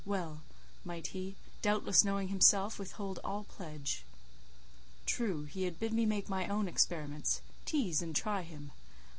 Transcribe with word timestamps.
Well 0.03 0.41
might 0.83 1.07
he, 1.13 1.35
doubtless 1.61 2.03
knowing 2.03 2.29
himself, 2.29 2.79
withhold 2.79 3.19
all 3.23 3.43
pledge. 3.43 4.03
True, 5.05 5.43
he 5.43 5.65
had 5.65 5.77
bid 5.77 5.93
me 5.93 6.07
make 6.07 6.27
my 6.27 6.47
own 6.47 6.67
experiments—tease 6.67 8.01
and 8.01 8.15
try 8.15 8.41
him. 8.41 8.71